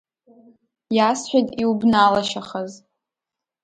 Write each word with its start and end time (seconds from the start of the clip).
Иасҳәеит 0.95 1.47
иубналашьахаз. 1.61 2.71